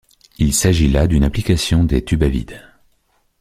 [0.39, 2.59] Il s'agit là d'une application des tubes à vide.